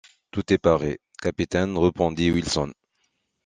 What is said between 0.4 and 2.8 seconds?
est paré, capitaine, répondit Wilson.